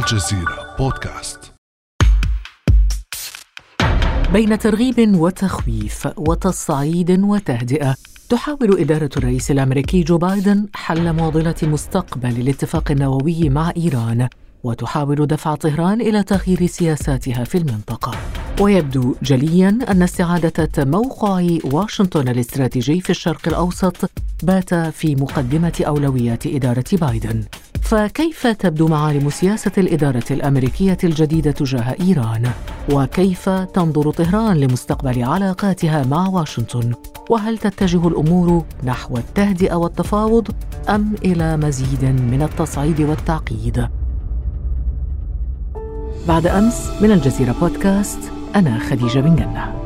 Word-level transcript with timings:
الجزيرة 0.00 0.76
بودكاست. 0.78 1.52
بين 4.32 4.58
ترغيب 4.58 5.14
وتخويف 5.14 6.08
وتصعيد 6.16 7.24
وتهدئة 7.24 7.94
تحاول 8.28 8.80
إدارة 8.80 9.10
الرئيس 9.16 9.50
الأمريكي 9.50 10.02
جو 10.02 10.18
بايدن 10.18 10.66
حل 10.74 11.12
معضلة 11.12 11.54
مستقبل 11.62 12.40
الاتفاق 12.40 12.90
النووي 12.90 13.48
مع 13.48 13.72
إيران 13.76 14.28
وتحاول 14.64 15.26
دفع 15.26 15.54
طهران 15.54 16.00
إلى 16.00 16.22
تغيير 16.22 16.66
سياساتها 16.66 17.44
في 17.44 17.58
المنطقة. 17.58 18.12
ويبدو 18.60 19.14
جليا 19.22 19.78
أن 19.88 20.02
استعادة 20.02 20.84
موقع 20.84 21.58
واشنطن 21.64 22.28
الاستراتيجي 22.28 23.00
في 23.00 23.10
الشرق 23.10 23.48
الأوسط 23.48 24.10
بات 24.42 24.74
في 24.74 25.16
مقدمة 25.16 25.82
أولويات 25.86 26.46
إدارة 26.46 26.84
بايدن. 26.92 27.44
فكيف 27.90 28.46
تبدو 28.46 28.88
معالم 28.88 29.30
سياسة 29.30 29.72
الإدارة 29.78 30.24
الأمريكية 30.30 30.98
الجديدة 31.04 31.50
تجاه 31.50 31.96
إيران؟ 32.00 32.50
وكيف 32.92 33.48
تنظر 33.48 34.10
طهران 34.10 34.56
لمستقبل 34.56 35.22
علاقاتها 35.22 36.04
مع 36.04 36.28
واشنطن؟ 36.28 36.94
وهل 37.30 37.58
تتجه 37.58 38.08
الأمور 38.08 38.64
نحو 38.84 39.16
التهدئة 39.16 39.74
والتفاوض 39.74 40.48
أم 40.88 41.14
إلى 41.24 41.56
مزيد 41.56 42.04
من 42.04 42.42
التصعيد 42.42 43.00
والتعقيد؟ 43.00 43.88
بعد 46.28 46.46
أمس 46.46 46.90
من 47.02 47.10
الجزيرة 47.10 47.54
بودكاست 47.60 48.20
أنا 48.56 48.78
خديجة 48.78 49.20
بن 49.20 49.36
جنة. 49.36 49.79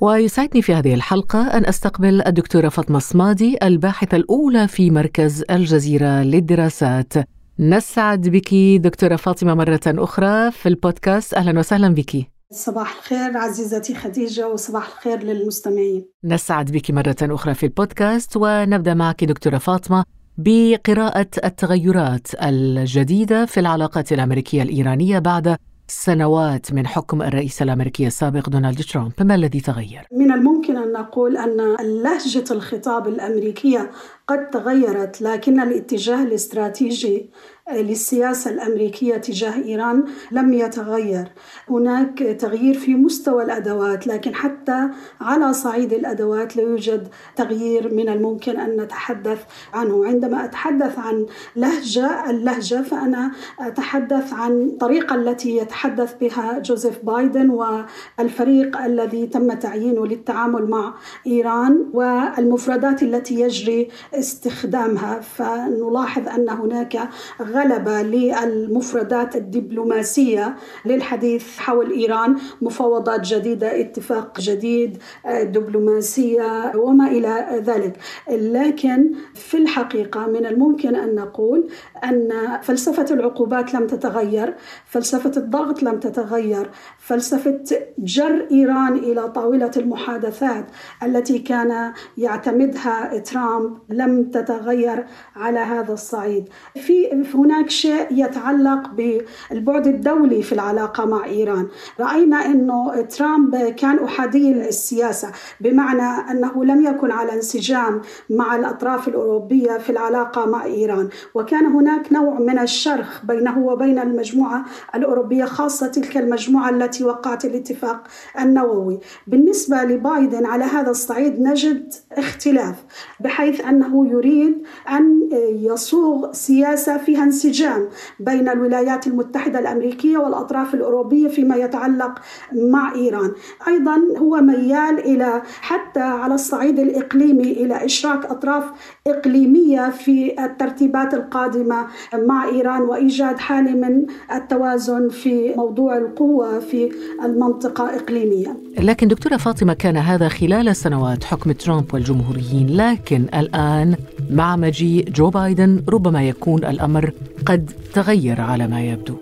ويسعدني 0.00 0.62
في 0.62 0.74
هذه 0.74 0.94
الحلقة 0.94 1.46
أن 1.46 1.66
أستقبل 1.66 2.22
الدكتورة 2.26 2.68
فاطمة 2.68 2.98
صمادي 2.98 3.58
الباحثة 3.62 4.16
الأولى 4.16 4.68
في 4.68 4.90
مركز 4.90 5.44
الجزيرة 5.50 6.22
للدراسات. 6.22 7.12
نسعد 7.58 8.28
بك 8.28 8.54
دكتورة 8.80 9.16
فاطمة 9.16 9.54
مرة 9.54 9.80
أخرى 9.86 10.50
في 10.50 10.68
البودكاست. 10.68 11.34
أهلا 11.34 11.58
وسهلا 11.58 11.94
بك. 11.94 12.26
صباح 12.50 12.96
الخير 12.96 13.36
عزيزتي 13.36 13.94
خديجة 13.94 14.48
وصباح 14.48 14.88
الخير 14.96 15.22
للمستمعين. 15.22 16.04
نسعد 16.24 16.72
بك 16.72 16.90
مرة 16.90 17.16
أخرى 17.22 17.54
في 17.54 17.66
البودكاست 17.66 18.32
ونبدأ 18.36 18.94
معك 18.94 19.24
دكتورة 19.24 19.58
فاطمة 19.58 20.04
بقراءة 20.38 21.28
التغيرات 21.44 22.26
الجديدة 22.42 23.46
في 23.46 23.60
العلاقات 23.60 24.12
الأمريكية 24.12 24.62
الإيرانية 24.62 25.18
بعد 25.18 25.56
سنوات 25.90 26.72
من 26.72 26.86
حكم 26.86 27.22
الرئيس 27.22 27.62
الأمريكي 27.62 28.06
السابق 28.06 28.48
دونالد 28.48 28.82
ترامب، 28.82 29.12
ما 29.20 29.34
الذي 29.34 29.60
تغير؟ 29.60 30.06
من 30.12 30.32
الممكن 30.32 30.76
أن 30.76 30.92
نقول 30.92 31.36
أن 31.36 31.76
لهجة 32.02 32.44
الخطاب 32.50 33.08
الأمريكية 33.08 33.90
قد 34.28 34.50
تغيرت 34.50 35.22
لكن 35.22 35.60
الاتجاه 35.60 36.22
الاستراتيجي 36.22 37.30
للسياسة 37.72 38.50
الأمريكية 38.50 39.16
تجاه 39.16 39.64
إيران 39.64 40.04
لم 40.30 40.52
يتغير. 40.54 41.28
هناك 41.70 42.18
تغيير 42.18 42.74
في 42.74 42.94
مستوى 42.94 43.44
الأدوات 43.44 44.06
لكن 44.06 44.34
حتى 44.34 44.88
على 45.20 45.52
صعيد 45.52 45.92
الأدوات 45.92 46.56
لا 46.56 46.62
يوجد 46.62 47.08
تغيير 47.36 47.94
من 47.94 48.08
الممكن 48.08 48.60
أن 48.60 48.80
نتحدث 48.80 49.42
عنه. 49.74 50.06
عندما 50.06 50.44
أتحدث 50.44 50.98
عن 50.98 51.26
لهجة 51.56 52.30
اللهجة 52.30 52.82
فأنا 52.82 53.32
أتحدث 53.60 54.32
عن 54.32 54.62
الطريقة 54.62 55.14
التي 55.14 55.56
يتحدث 55.56 56.14
بها 56.20 56.58
جوزيف 56.58 57.04
بايدن 57.04 57.50
والفريق 57.50 58.80
الذي 58.80 59.26
تم 59.26 59.52
تعيينه 59.52 60.06
للتعامل 60.06 60.70
مع 60.70 60.94
إيران 61.26 61.90
والمفردات 61.92 63.02
التي 63.02 63.40
يجري 63.40 63.88
استخدامها 64.18 65.20
فنلاحظ 65.20 66.28
أن 66.28 66.48
هناك 66.48 67.08
غلبة 67.42 68.02
للمفردات 68.02 69.36
الدبلوماسية 69.36 70.56
للحديث 70.84 71.58
حول 71.58 71.90
إيران. 71.92 72.36
مفاوضات 72.62 73.20
جديدة 73.20 73.80
اتفاق 73.80 74.40
جديد 74.40 74.98
دبلوماسية 75.42 76.72
وما 76.76 77.06
إلى 77.06 77.62
ذلك. 77.66 77.96
لكن 78.30 79.12
في 79.34 79.56
الحقيقة 79.56 80.26
من 80.26 80.46
الممكن 80.46 80.94
أن 80.96 81.14
نقول 81.14 81.68
أن 82.04 82.58
فلسفة 82.62 83.06
العقوبات 83.10 83.74
لم 83.74 83.86
تتغير 83.86 84.54
فلسفة 84.86 85.32
الضغط 85.36 85.82
لم 85.82 86.00
تتغير 86.00 86.70
فلسفة 87.08 87.64
جر 87.98 88.46
إيران 88.50 88.96
إلى 88.96 89.28
طاولة 89.28 89.70
المحادثات 89.76 90.66
التي 91.02 91.38
كان 91.38 91.92
يعتمدها 92.18 93.18
ترامب 93.18 93.78
لم 93.88 94.24
تتغير 94.24 95.06
على 95.36 95.58
هذا 95.58 95.92
الصعيد. 95.92 96.48
في 96.74 97.24
هناك 97.34 97.70
شيء 97.70 98.06
يتعلق 98.10 98.90
بالبعد 98.90 99.86
الدولي 99.86 100.42
في 100.42 100.52
العلاقة 100.52 101.04
مع 101.04 101.24
إيران. 101.24 101.66
رأينا 102.00 102.46
أنه 102.46 103.00
ترامب 103.00 103.56
كان 103.56 104.04
أحادي 104.04 104.52
السياسة 104.68 105.32
بمعنى 105.60 106.30
أنه 106.30 106.64
لم 106.64 106.84
يكن 106.84 107.10
على 107.10 107.32
انسجام 107.32 108.00
مع 108.30 108.56
الأطراف 108.56 109.08
الأوروبية 109.08 109.78
في 109.78 109.90
العلاقة 109.90 110.46
مع 110.46 110.64
إيران. 110.64 111.08
وكان 111.34 111.66
هناك 111.66 112.12
نوع 112.12 112.38
من 112.38 112.58
الشرخ 112.58 113.24
بينه 113.24 113.58
وبين 113.58 113.98
المجموعة 113.98 114.64
الأوروبية 114.94 115.44
خاصة 115.44 115.86
تلك 115.86 116.16
المجموعة 116.16 116.70
التي 116.70 116.97
وقعت 117.04 117.44
الاتفاق 117.44 118.04
النووي. 118.40 119.00
بالنسبة 119.26 119.76
لبايدن 119.76 120.46
على 120.46 120.64
هذا 120.64 120.90
الصعيد 120.90 121.40
نجد 121.40 121.94
اختلاف 122.12 122.76
بحيث 123.20 123.60
أنه 123.60 124.10
يريد 124.10 124.62
أن 124.88 125.27
يصوغ 125.62 126.32
سياسة 126.32 126.98
فيها 126.98 127.22
انسجام 127.22 127.88
بين 128.20 128.48
الولايات 128.48 129.06
المتحدة 129.06 129.58
الأمريكية 129.58 130.18
والأطراف 130.18 130.74
الأوروبية 130.74 131.28
فيما 131.28 131.56
يتعلق 131.56 132.18
مع 132.52 132.94
إيران. 132.94 133.32
أيضا 133.68 133.98
هو 134.18 134.36
ميال 134.36 134.98
إلى 134.98 135.42
حتى 135.60 136.00
على 136.00 136.34
الصعيد 136.34 136.78
الإقليمي 136.78 137.52
إلى 137.52 137.84
إشراك 137.84 138.24
أطراف 138.24 138.64
إقليمية 139.06 139.90
في 139.90 140.44
الترتيبات 140.44 141.14
القادمة 141.14 141.86
مع 142.14 142.48
إيران 142.48 142.82
وإيجاد 142.82 143.38
حالة 143.38 143.70
من 143.70 144.06
التوازن 144.34 145.08
في 145.08 145.54
موضوع 145.56 145.96
القوة 145.98 146.58
في 146.58 146.90
المنطقة 147.24 147.96
إقليمية. 147.96 148.56
لكن 148.78 149.08
دكتورة 149.08 149.36
فاطمة 149.36 149.72
كان 149.74 149.96
هذا 149.96 150.28
خلال 150.28 150.76
سنوات 150.76 151.24
حكم 151.24 151.52
ترامب 151.52 151.94
والجمهوريين 151.94 152.66
لكن 152.76 153.26
الآن 153.34 153.96
مع 154.30 154.56
مجيء 154.56 155.08
جو 155.18 155.30
بايدن 155.30 155.84
ربما 155.88 156.28
يكون 156.28 156.64
الأمر 156.64 157.12
قد 157.46 157.70
تغير 157.94 158.40
على 158.40 158.66
ما 158.66 158.84
يبدو. 158.84 159.16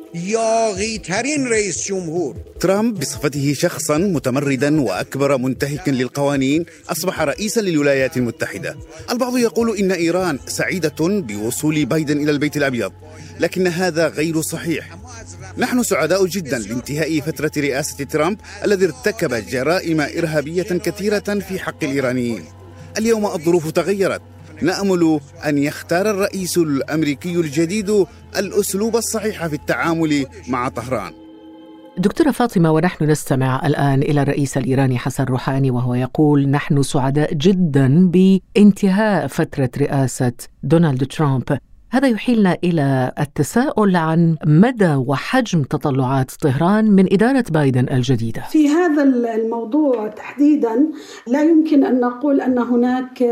ترين 1.04 1.46
رئيس 1.46 1.88
جمهور. 1.88 2.36
ترامب 2.60 3.00
بصفته 3.00 3.52
شخصا 3.52 3.98
متمردا 3.98 4.80
وأكبر 4.80 5.38
منتهك 5.38 5.88
للقوانين 5.88 6.64
أصبح 6.88 7.20
رئيسا 7.20 7.60
للولايات 7.60 8.16
المتحدة. 8.16 8.76
البعض 9.10 9.36
يقول 9.36 9.76
إن 9.78 9.92
إيران 9.92 10.38
سعيدة 10.46 10.94
بوصول 11.00 11.84
بايدن 11.84 12.22
إلى 12.22 12.30
البيت 12.30 12.56
الأبيض 12.56 12.92
لكن 13.40 13.66
هذا 13.66 14.08
غير 14.08 14.40
صحيح. 14.40 14.96
نحن 15.58 15.82
سعداء 15.82 16.26
جدا 16.26 16.58
لانتهاء 16.58 17.20
فترة 17.20 17.52
رئاسة 17.56 18.04
ترامب 18.04 18.38
الذي 18.64 18.84
ارتكب 18.84 19.34
جرائم 19.50 20.00
إرهابية 20.00 20.62
كثيرة 20.62 21.18
في 21.48 21.58
حق 21.58 21.84
الإيرانيين. 21.84 22.44
اليوم 22.98 23.26
الظروف 23.26 23.70
تغيرت. 23.70 24.22
نأمل 24.62 25.20
أن 25.46 25.58
يختار 25.58 26.10
الرئيس 26.10 26.58
الأمريكي 26.58 27.36
الجديد 27.36 28.06
الأسلوب 28.36 28.96
الصحيح 28.96 29.46
في 29.46 29.54
التعامل 29.54 30.26
مع 30.48 30.68
طهران. 30.68 31.12
دكتورة 31.98 32.30
فاطمة 32.30 32.72
ونحن 32.72 33.04
نستمع 33.04 33.66
الآن 33.66 34.02
إلى 34.02 34.22
الرئيس 34.22 34.56
الإيراني 34.56 34.98
حسن 34.98 35.24
روحاني 35.24 35.70
وهو 35.70 35.94
يقول 35.94 36.48
نحن 36.48 36.82
سعداء 36.82 37.34
جدا 37.34 38.10
بانتهاء 38.10 39.26
فترة 39.26 39.70
رئاسة 39.78 40.32
دونالد 40.62 41.06
ترامب. 41.06 41.58
هذا 41.90 42.08
يحيلنا 42.08 42.56
إلى 42.64 43.12
التساؤل 43.20 43.96
عن 43.96 44.36
مدى 44.46 44.94
وحجم 44.94 45.62
تطلعات 45.62 46.30
طهران 46.30 46.90
من 46.90 47.12
إدارة 47.12 47.44
بايدن 47.50 47.86
الجديدة. 47.90 48.42
في 48.42 48.68
هذا 48.68 49.02
الموضوع 49.34 50.08
تحديدا 50.08 50.86
لا 51.26 51.42
يمكن 51.42 51.84
أن 51.84 52.00
نقول 52.00 52.40
أن 52.40 52.58
هناك 52.58 53.22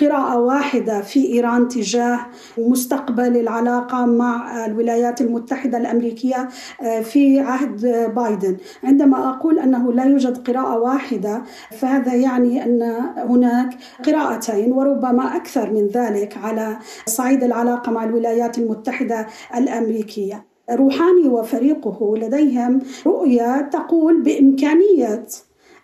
قراءة 0.00 0.38
واحدة 0.38 1.00
في 1.00 1.26
إيران 1.26 1.68
تجاه 1.68 2.20
مستقبل 2.58 3.36
العلاقة 3.36 4.06
مع 4.06 4.66
الولايات 4.66 5.20
المتحدة 5.20 5.78
الأمريكية 5.78 6.48
آه، 6.82 7.00
في 7.00 7.40
عهد 7.40 7.86
بايدن 8.14 8.56
عندما 8.84 9.28
أقول 9.28 9.58
أنه 9.58 9.92
لا 9.92 10.04
يوجد 10.04 10.50
قراءة 10.50 10.78
واحدة 10.78 11.42
فهذا 11.70 12.14
يعني 12.14 12.64
أن 12.64 12.82
هناك 13.16 13.78
قراءتين 14.06 14.72
وربما 14.72 15.36
أكثر 15.36 15.70
من 15.70 15.86
ذلك 15.86 16.38
على 16.42 16.78
صعيد 17.06 17.44
العلاقة 17.44 17.85
مع 17.90 18.04
الولايات 18.04 18.58
المتحدة 18.58 19.26
الأمريكية. 19.56 20.46
روحاني 20.70 21.28
وفريقه 21.28 22.16
لديهم 22.16 22.80
رؤية 23.06 23.60
تقول 23.60 24.22
بإمكانية 24.22 25.26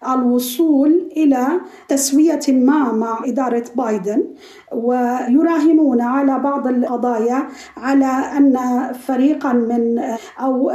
الوصول 0.08 1.10
إلى 1.16 1.46
تسوية 1.88 2.40
ما 2.48 2.92
مع 2.92 3.22
إدارة 3.26 3.64
بايدن. 3.76 4.24
ويراهنون 4.74 6.00
على 6.00 6.38
بعض 6.38 6.66
القضايا 6.66 7.48
على 7.76 8.06
أن 8.06 8.58
فريقا 8.92 9.52
من 9.52 9.98
أو 10.40 10.72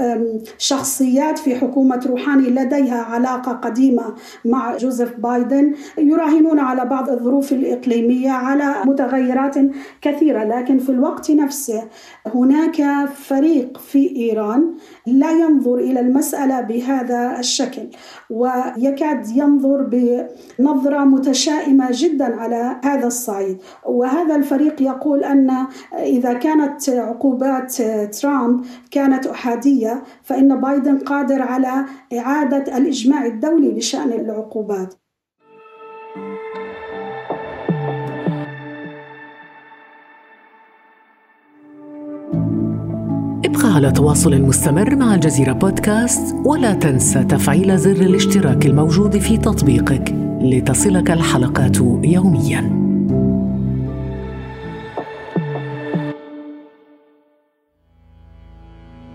شخصيات 0.57 1.39
في 1.39 1.55
حكومة 1.55 2.01
روحاني 2.07 2.49
لديها 2.49 3.03
علاقة 3.03 3.51
قديمة 3.51 4.13
مع 4.45 4.77
جوزيف 4.77 5.19
بايدن. 5.19 5.73
يراهنون 5.97 6.59
على 6.59 6.85
بعض 6.85 7.09
الظروف 7.09 7.51
الإقليمية 7.51 8.31
على 8.31 8.75
متغيرات 8.85 9.55
كثيرة 10.01 10.43
لكن 10.43 10.77
في 10.77 10.89
الوقت 10.89 11.31
نفسه 11.31 11.83
هناك 12.25 13.07
فريق 13.15 13.77
في 13.77 14.15
إيران 14.15 14.73
لا 15.07 15.31
ينظر 15.31 15.75
إلى 15.75 15.99
المسألة 15.99 16.61
بهذا 16.61 17.39
الشكل 17.39 17.87
ويكاد 18.29 19.29
ينظر 19.35 19.81
بنظرة 19.91 21.03
متشائمة 21.03 21.87
جدا 21.91 22.35
على 22.35 22.79
هذا 22.83 23.07
الصعيد. 23.07 23.57
وهذا 23.87 24.35
الفريق 24.35 24.81
يقول 24.81 25.23
أن 25.23 25.67
إذا 25.93 26.33
كانت 26.33 26.89
عقوبات 26.89 27.81
ترامب 28.21 28.65
كانت 28.91 29.27
أحادية 29.27 30.03
فإن 30.23 30.61
بايدن 30.61 30.97
قادر 30.97 31.41
على 31.41 31.85
إعادة 32.17 32.77
الإجماع 32.77 33.25
الدولي 33.25 33.71
بشأن 33.71 34.11
العقوبات 34.11 34.93
ابقى 43.45 43.73
على 43.75 43.91
تواصل 43.91 44.41
مستمر 44.41 44.95
مع 44.95 45.15
الجزيرة 45.15 45.53
بودكاست 45.53 46.35
ولا 46.45 46.73
تنسى 46.73 47.23
تفعيل 47.23 47.77
زر 47.77 47.91
الاشتراك 47.91 48.65
الموجود 48.65 49.17
في 49.17 49.37
تطبيقك 49.37 50.15
لتصلك 50.41 51.11
الحلقات 51.11 51.77
يومياً. 52.03 52.76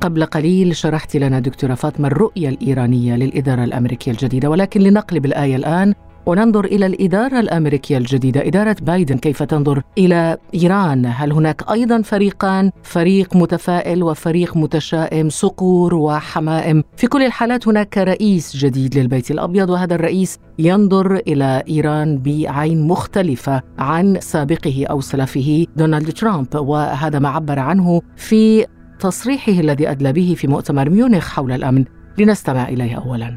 قبل 0.02 0.24
قليل 0.24 0.76
شرحت 0.76 1.16
لنا 1.16 1.40
دكتورة 1.40 1.74
فاطمة 1.74 2.08
الرؤية 2.08 2.48
الإيرانية 2.48 3.16
للإدارة 3.16 3.64
الأمريكية 3.64 4.12
الجديدة 4.12 4.50
ولكن 4.50 4.80
لنقلب 4.80 5.26
الآية 5.26 5.56
الآن 5.56 5.94
وننظر 6.26 6.64
إلى 6.64 6.86
الإدارة 6.86 7.40
الأمريكية 7.40 7.98
الجديدة 7.98 8.46
إدارة 8.46 8.76
بايدن 8.82 9.18
كيف 9.18 9.42
تنظر 9.42 9.82
إلى 9.98 10.36
إيران؟ 10.54 11.06
هل 11.06 11.32
هناك 11.32 11.70
أيضا 11.70 12.02
فريقان؟ 12.02 12.70
فريق 12.82 13.36
متفائل 13.36 14.02
وفريق 14.02 14.56
متشائم 14.56 15.28
صقور 15.28 15.94
وحمائم. 15.94 16.84
في 16.96 17.06
كل 17.06 17.22
الحالات 17.22 17.68
هناك 17.68 17.98
رئيس 17.98 18.56
جديد 18.56 18.98
للبيت 18.98 19.30
الأبيض 19.30 19.70
وهذا 19.70 19.94
الرئيس 19.94 20.38
ينظر 20.58 21.16
إلى 21.16 21.62
إيران 21.68 22.18
بعين 22.18 22.86
مختلفة 22.86 23.62
عن 23.78 24.20
سابقه 24.20 24.86
أو 24.90 25.00
سلفه 25.00 25.66
دونالد 25.76 26.12
ترامب. 26.12 26.46
وهذا 26.54 27.18
ما 27.18 27.28
عبر 27.28 27.58
عنه 27.58 28.02
في 28.16 28.66
تصريحه 29.02 29.52
الذي 29.52 29.90
أدلى 29.90 30.12
به 30.12 30.34
في 30.38 30.46
مؤتمر 30.46 30.90
ميونخ 30.90 31.28
حول 31.28 31.52
الأمن. 31.52 31.84
لنستمع 32.18 32.68
إليه 32.68 32.94
أولاً. 32.94 33.36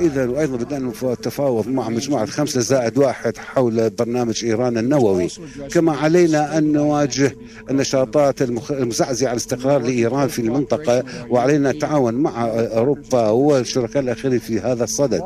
إذا 0.00 0.28
وأيضا 0.28 0.56
بدأنا 0.56 0.92
نتفاوض 1.04 1.68
مع 1.68 1.88
مجموعة 1.88 2.26
خمسة 2.26 2.60
زائد 2.60 2.98
واحد 2.98 3.36
حول 3.36 3.90
برنامج 3.90 4.44
إيران 4.44 4.78
النووي. 4.78 5.28
كما 5.70 5.92
علينا 5.92 6.58
أن 6.58 6.72
نواجه 6.72 7.36
النشاطات 7.70 8.42
المزعزعة 8.70 9.32
الاستقرار 9.32 9.82
لإيران 9.82 10.28
في 10.28 10.38
المنطقة 10.38 11.04
وعلينا 11.30 11.70
التعاون 11.70 12.14
مع 12.14 12.46
أوروبا 12.48 13.28
والشركاء 13.28 14.02
الآخرين 14.02 14.38
في 14.38 14.60
هذا 14.60 14.84
الصدد. 14.84 15.22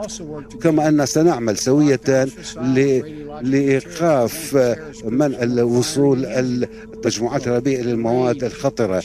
كما 0.62 0.88
أن 0.88 1.06
سنعمل 1.06 1.56
سوية 1.56 2.28
لإيقاف 3.42 4.56
منع 5.04 5.42
الوصول 5.42 6.26
المجموعات 6.26 7.46
العربية 7.46 7.80
إلى 7.80 7.92
المواد 7.92 8.44
الخطرة. 8.44 9.02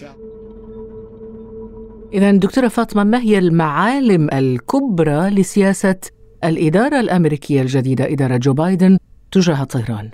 إذا 2.16 2.32
دكتورة 2.32 2.68
فاطمة 2.68 3.04
ما 3.04 3.22
هي 3.22 3.38
المعالم 3.38 4.30
الكبرى 4.34 5.30
لسياسة 5.30 5.96
الإدارة 6.44 7.00
الأمريكية 7.00 7.62
الجديدة 7.62 8.12
إدارة 8.14 8.38
جو 8.38 8.54
بايدن 8.54 8.98
تجاه 9.32 9.64
طهران؟ 9.64 10.10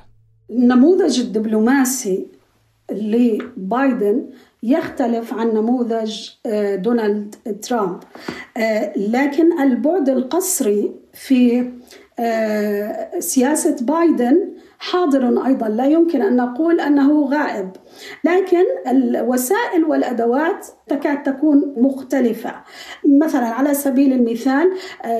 النموذج 0.49 1.19
الدبلوماسي 1.19 2.27
لبايدن 2.91 4.25
يختلف 4.63 5.33
عن 5.33 5.47
نموذج 5.47 6.29
آه، 6.45 6.75
دونالد 6.75 7.35
ترامب 7.61 7.99
آه، 8.57 8.93
لكن 8.97 9.61
البعد 9.61 10.09
القصري 10.09 10.91
في 11.13 11.69
آه، 12.19 13.19
سياسة 13.19 13.75
بايدن 13.81 14.49
حاضر 14.81 15.45
أيضا 15.45 15.69
لا 15.69 15.85
يمكن 15.85 16.21
أن 16.21 16.35
نقول 16.35 16.79
أنه 16.79 17.25
غائب. 17.25 17.69
لكن 18.23 18.63
الوسائل 18.87 19.85
والأدوات 19.85 20.67
تكاد 20.87 21.23
تكون 21.23 21.73
مختلفة. 21.77 22.53
مثلا 23.05 23.45
على 23.45 23.73
سبيل 23.73 24.13
المثال 24.13 24.71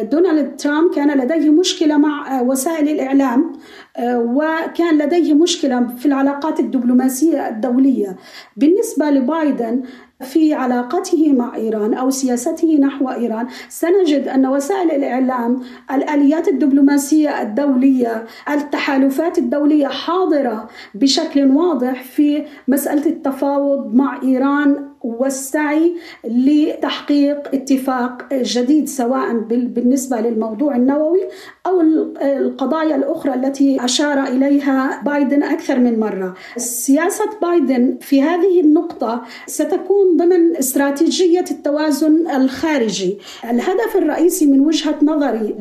دونالد 0.01 0.55
ترامب 0.55 0.93
كان 0.93 1.17
لديه 1.17 1.49
مشكلة 1.49 1.97
مع 1.97 2.41
وسائل 2.41 2.89
الإعلام 2.89 3.51
آه، 3.97 4.19
وكان 4.19 4.97
لديه 4.97 5.33
مشكلة 5.33 5.87
في 5.97 6.05
العلاقات 6.05 6.59
الدبلوماسية 6.59 7.47
الدولية. 7.47 8.17
بالنسبة 8.57 9.09
لبايدن 9.09 9.83
في 10.23 10.53
علاقته 10.53 11.33
مع 11.33 11.55
إيران 11.55 11.93
أو 11.93 12.09
سياسته 12.09 12.77
نحو 12.81 13.09
إيران. 13.09 13.47
سنجد 13.69 14.27
أن 14.27 14.47
وسائل 14.47 14.91
الإعلام 14.91 15.61
الآليات 15.91 16.47
الدبلوماسية 16.47 17.41
الدولية 17.41 18.25
التحالفات 18.49 19.37
الدولية 19.37 19.87
حاضرة 19.87 20.67
بشكل 20.95 21.45
واضح 21.45 22.03
في 22.03 22.45
مسألة 22.67 23.05
التفاوض 23.05 23.93
مع 23.93 24.21
إيران 24.23 24.90
والسعي 25.03 25.95
لتحقيق 26.25 27.47
اتفاق 27.53 28.33
جديد 28.33 28.87
سواء 28.87 29.33
بالنسبة 29.49 30.21
للموضوع 30.21 30.75
النووي 30.75 31.21
أو 31.67 31.81
القضايا 32.21 32.95
الأخرى 32.95 33.33
التي 33.33 33.85
أشار 33.85 34.23
إليها 34.23 35.01
بايدن 35.05 35.43
أكثر 35.43 35.79
من 35.79 35.99
مرة. 35.99 36.33
سياسة 36.57 37.29
بايدن 37.41 37.97
في 38.01 38.21
هذه 38.21 38.61
النقطة 38.61 39.21
ستكون 39.47 40.17
ضمن 40.17 40.57
استراتيجية 40.57 41.45
التوازن 41.51 42.29
الخارجي. 42.29 43.17
الهدف 43.43 43.95
الرئيسي 43.95 44.45
من 44.45 44.59
وجهة 44.59 44.95
نظري 45.03 45.55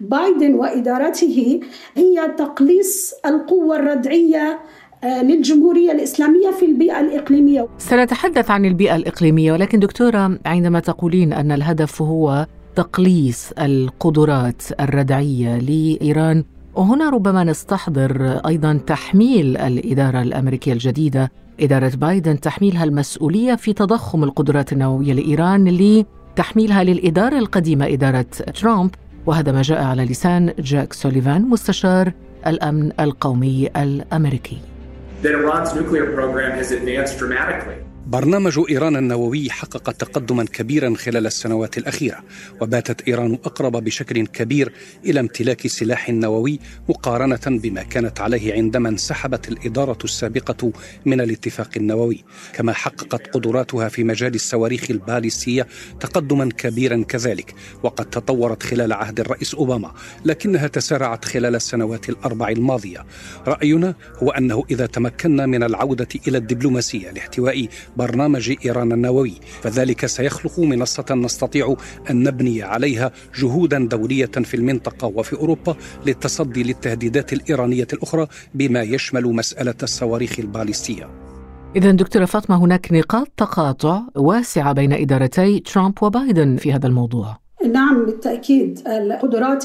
لبايدن 0.00 0.54
وإدارته 0.54 1.60
هي 1.96 2.34
تقليص 2.38 3.14
القوة 3.26 3.76
الردعية 3.76 4.58
للجمهورية 5.04 5.92
الإسلامية 5.92 6.50
في 6.50 6.66
البيئة 6.66 7.00
الإقليمية. 7.00 7.68
سنتحدث 7.78 8.50
عن 8.50 8.64
البيئة 8.64 8.96
الإقليمية 8.96 9.52
ولكن 9.52 9.78
دكتورة 9.78 10.38
عندما 10.46 10.80
تقولين 10.80 11.32
أن 11.32 11.52
الهدف 11.52 12.02
هو 12.02 12.46
تقليص 12.76 13.52
القدرات 13.58 14.62
الردعية 14.80 15.58
لإيران 15.58 16.44
وهنا 16.74 17.10
ربما 17.10 17.44
نستحضر 17.44 18.40
أيضا 18.46 18.80
تحميل 18.86 19.56
الإدارة 19.56 20.22
الأمريكية 20.22 20.72
الجديدة 20.72 21.32
إدارة 21.60 21.92
بايدن 21.96 22.40
تحميلها 22.40 22.84
المسؤولية 22.84 23.54
في 23.54 23.72
تضخم 23.72 24.24
القدرات 24.24 24.72
النووية 24.72 25.12
لإيران 25.12 25.68
لتحميلها 25.68 26.84
للإدارة 26.84 27.38
القديمة 27.38 27.86
إدارة 27.86 28.26
ترامب. 28.60 28.90
وهذا 29.26 29.52
ما 29.52 29.62
جاء 29.62 29.82
على 29.84 30.04
لسان 30.04 30.52
جاك 30.58 30.92
سوليفان 30.92 31.42
مستشار 31.42 32.12
الأمن 32.46 32.92
القومي 33.00 33.68
الأمريكي. 33.76 34.56
That 35.24 35.34
Iran's 35.34 35.74
nuclear 35.74 36.12
program 36.12 36.52
has 36.52 36.70
advanced 36.70 37.18
dramatically. 37.18 37.82
برنامج 38.06 38.60
إيران 38.70 38.96
النووي 38.96 39.50
حقق 39.50 39.92
تقدما 39.92 40.44
كبيرا 40.44 40.94
خلال 40.94 41.26
السنوات 41.26 41.78
الأخيرة 41.78 42.24
وباتت 42.60 43.08
إيران 43.08 43.34
أقرب 43.34 43.84
بشكل 43.84 44.26
كبير 44.26 44.72
إلى 45.04 45.20
امتلاك 45.20 45.66
سلاح 45.66 46.10
نووي 46.10 46.60
مقارنة 46.88 47.40
بما 47.46 47.82
كانت 47.82 48.20
عليه 48.20 48.54
عندما 48.54 48.88
انسحبت 48.88 49.48
الإدارة 49.48 49.98
السابقة 50.04 50.72
من 51.06 51.20
الاتفاق 51.20 51.70
النووي. 51.76 52.24
كما 52.52 52.72
حققت 52.72 53.34
قدراتها 53.34 53.88
في 53.88 54.04
مجال 54.04 54.34
الصواريخ 54.34 54.90
الباليستية 54.90 55.66
تقدما 56.00 56.48
كبيرا 56.48 57.04
كذلك 57.08 57.54
وقد 57.82 58.10
تطورت 58.10 58.62
خلال 58.62 58.92
عهد 58.92 59.20
الرئيس 59.20 59.54
أوباما 59.54 59.92
لكنها 60.24 60.66
تسارعت 60.66 61.24
خلال 61.24 61.54
السنوات 61.54 62.08
الأربع 62.08 62.48
الماضية. 62.48 63.06
رأينا 63.46 63.94
هو 64.22 64.30
أنه 64.30 64.64
إذا 64.70 64.86
تمكنا 64.86 65.46
من 65.46 65.62
العودة 65.62 66.08
إلى 66.28 66.38
الدبلوماسية 66.38 67.10
لاحتواء 67.10 67.68
برنامج 67.96 68.54
إيران 68.64 68.92
النووي 68.92 69.34
فذلك 69.62 70.06
سيخلق 70.06 70.60
منصة 70.60 71.04
نستطيع 71.10 71.76
أن 72.10 72.22
نبني 72.22 72.62
عليها 72.62 73.12
جهودا 73.38 73.78
دولية 73.78 74.26
في 74.26 74.54
المنطقة 74.54 75.06
وفي 75.06 75.36
أوروبا 75.36 75.76
للتصدي 76.06 76.62
للتهديدات 76.62 77.32
الإيرانية 77.32 77.86
الأخرى 77.92 78.26
بما 78.54 78.82
يشمل 78.82 79.24
مسألة 79.24 79.74
الصواريخ 79.82 80.38
الباليستية. 80.38 81.08
إذا 81.76 81.90
دكتورة 81.90 82.24
فاطمة 82.24 82.56
هناك 82.56 82.92
نقاط 82.92 83.28
تقاطع 83.36 84.02
واسعة 84.16 84.72
بين 84.72 84.92
إدارتي 84.92 85.60
ترامب 85.60 86.02
وبايدن 86.02 86.56
في 86.56 86.72
هذا 86.72 86.86
الموضوع. 86.86 87.43
نعم 87.72 88.04
بالتأكيد. 88.04 88.80
القدرات 88.86 89.64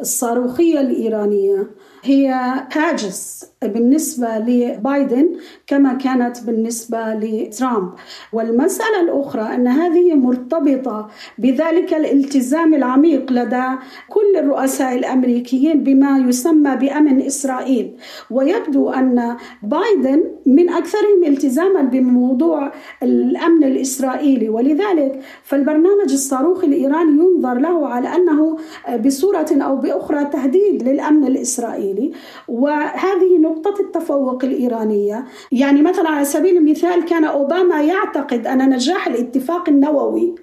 الصاروخية 0.00 0.80
الإيرانية 0.80 1.70
هي 2.02 2.28
هاجس 2.72 3.46
بالنسبة 3.62 4.38
لبايدن 4.38 5.28
كما 5.66 5.94
كانت 5.94 6.44
بالنسبة 6.44 7.14
لترامب. 7.14 7.90
والمسألة 8.32 9.00
الأخرى 9.00 9.42
أن 9.42 9.68
هذه 9.68 10.14
مرتبطة 10.14 11.08
بذلك 11.38 11.94
الالتزام 11.94 12.74
العميق 12.74 13.32
لدى 13.32 13.66
كل 14.08 14.36
الرؤساء 14.36 14.98
الأمريكيين 14.98 15.82
بما 15.84 16.18
يسمى 16.18 16.76
بأمن 16.76 17.22
إسرائيل. 17.22 17.92
ويبدو 18.30 18.90
أن 18.90 19.36
بايدن 19.62 20.24
من 20.46 20.70
أكثرهم 20.70 21.24
التزاما 21.26 21.82
بموضوع 21.82 22.72
الأمن 23.02 23.64
الإسرائيلي. 23.64 24.48
ولذلك 24.48 25.20
فالبرنامج 25.44 26.12
الصاروخي 26.12 26.66
الإيراني 26.66 27.16
ينظر 27.26 27.58
له 27.58 27.88
على 27.88 28.08
أنه 28.16 28.56
بصورة 29.04 29.46
أو 29.52 29.76
بأخرى 29.76 30.24
تهديد 30.24 30.88
للأمن 30.88 31.26
الإسرائيلي. 31.26 32.12
وهذه 32.48 33.38
نقطة 33.40 33.80
التفوق 33.80 34.44
الإيرانية. 34.44 35.24
يعني 35.52 35.82
مثلا 35.82 36.08
على 36.08 36.24
سبيل 36.24 36.56
المثال 36.56 37.04
كان 37.04 37.24
أوباما 37.24 37.82
يعتقد 37.82 38.46
أن 38.46 38.70
نجاح 38.70 39.06
الاتفاق 39.06 39.68
النووي 39.68 40.34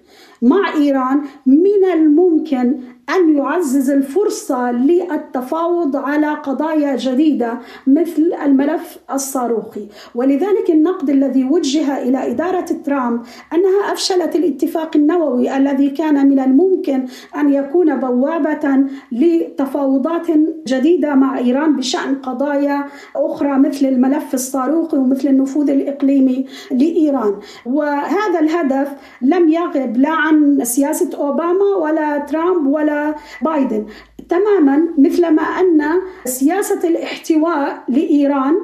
مع 0.42 0.74
إيران 0.74 1.22
من 1.46 1.92
الممكن 1.94 2.80
أن 3.10 3.38
يعزز 3.38 3.90
الفرصة 3.90 4.72
للتفاوض 4.72 5.96
على 5.96 6.28
قضايا 6.34 6.96
جديدة 6.96 7.60
مثل 7.88 8.34
الملف 8.46 8.98
الصاروخي. 9.12 9.88
ولذلك 10.16 10.70
النقد 10.70 11.10
الذي 11.10 11.44
وجه 11.44 12.04
إلى 12.04 12.32
إدارة 12.32 12.66
ترامب 12.86 13.22
أنها 13.54 13.94
أفشلت 13.94 14.36
الاتفاق 14.36 14.92
النووي 14.96 15.58
الذي 15.58 15.90
كان 15.90 16.30
من 16.30 16.40
الممكن 16.40 17.06
أن 17.36 17.54
يكون 17.54 18.00
بوابة 18.00 18.84
لتفاوضات 19.12 20.28
جديدة 20.68 21.16
مع 21.16 21.38
إيران 21.38 21.76
بشأن 21.76 22.16
قضايا 22.16 22.86
أخرى 23.16 23.60
مثل 23.60 23.86
الملف 23.86 24.34
الصاروخي 24.34 24.98
ومثل 24.98 25.28
النفوذ 25.28 25.70
الإقليمي 25.70 26.46
لإيران. 26.72 27.36
وهذا 27.66 28.40
الهدف 28.40 28.92
لم 29.22 29.50
يغب 29.50 29.98
لا 29.98 30.12
عن 30.12 30.60
سياسة 30.64 31.10
أوباما 31.18 31.76
ولا 31.82 32.18
ترامب 32.18 32.68
ولا 32.68 32.93
بايدن. 33.42 33.86
تماما 34.30 34.88
مثلما 34.98 35.42
أن 35.42 35.82
سياسة 36.26 36.88
الاحتواء 36.88 37.84
لإيران 37.90 38.56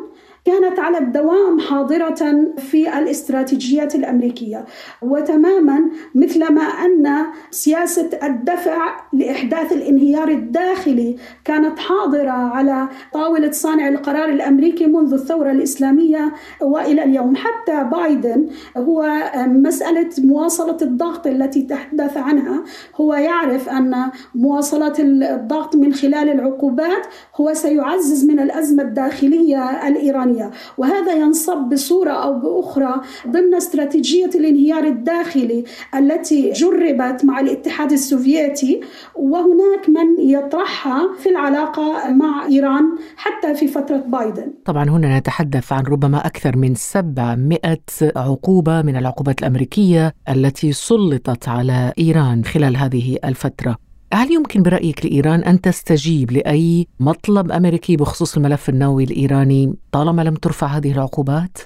كانت 0.46 0.80
على 0.80 0.98
الدوام 0.98 1.60
حاضرة 1.60 2.52
في 2.58 2.98
الاستراتيجيات 3.00 3.96
الأمريكية. 3.96 4.66
وتماما 5.02 5.90
مثلما 6.16 6.62
أن 6.62 7.26
سياسة 7.52 8.10
الدفع 8.24 9.00
لإحداث 9.14 9.74
الانهيار 9.74 10.28
الداخلي 10.30 11.16
كانت 11.46 11.80
حاضرة 11.80 12.32
على 12.32 12.88
طاولة 13.14 13.52
صانع 13.52 13.88
القرار 13.88 14.30
الأمريكي 14.30 14.88
منذ 14.88 15.14
الثورة 15.14 15.52
الإسلامية 15.52 16.34
وإلى 16.62 17.04
اليوم. 17.04 17.36
حتى 17.36 17.84
بايدن 17.92 18.48
هو 18.78 19.10
مسألة 19.36 20.10
مواصلة 20.18 20.78
الضغط 20.82 21.28
التي 21.28 21.62
تحدث 21.62 22.18
عنها. 22.18 22.64
هو 22.96 23.14
يعرف 23.14 23.70
أن 23.70 23.96
مواصلة 24.36 24.94
الضغط 25.00 25.76
من 25.76 25.94
خلال 25.94 26.30
العقوبات 26.30 27.08
هو 27.36 27.54
سيعزز 27.54 28.26
من 28.26 28.40
الأزمة 28.40 28.84
الداخلية 28.84 29.88
الإيرانية. 29.88 30.29
الإيرانية 30.30 30.52
وهذا 30.78 31.14
ينصب 31.14 31.58
بصورة 31.58 32.12
أو 32.12 32.40
بأخرى 32.40 33.02
ضمن 33.28 33.56
استراتيجية 33.56 34.30
الانهيار 34.36 34.84
الداخلي 34.84 35.64
التي 35.96 36.52
جربت 36.52 37.26
مع 37.26 37.40
الاتحاد 37.40 37.92
السوفيتي. 37.92 38.82
وهناك 39.16 39.90
من 39.90 40.30
يطرحها 40.30 41.14
في 41.20 41.30
العلاقة 41.30 42.12
مع 42.12 42.46
إيران 42.46 42.84
حتى 43.18 43.56
في 43.56 43.68
فترة 43.68 43.98
بايدن. 43.98 44.54
طبعا 44.66 44.90
هنا 44.90 45.20
نتحدث 45.20 45.74
عن 45.74 45.84
ربما 45.84 46.26
أكثر 46.26 46.58
من 46.58 46.76
700 46.76 47.60
عقوبة 48.16 48.82
من 48.82 48.96
العقوبات 48.96 49.40
الأمريكية 49.40 50.14
التي 50.30 50.72
سلطت 50.72 51.50
على 51.50 51.94
إيران 52.00 52.44
خلال 52.44 52.78
هذه 52.78 53.18
الفترة. 53.26 53.89
هل 54.14 54.32
يمكن 54.32 54.64
برأيك 54.64 55.06
لإيران 55.06 55.44
أن 55.44 55.62
تستجيب 55.62 56.32
لأي 56.32 56.88
مطلب 57.00 57.52
أمريكي 57.52 57.98
بخصوص 57.98 58.38
الملف 58.38 58.70
النووي 58.70 59.04
الإيراني 59.04 59.74
طالما 59.92 60.22
لم 60.22 60.36
ترفع 60.36 60.68
هذه 60.68 60.92
العقوبات؟ 60.92 61.58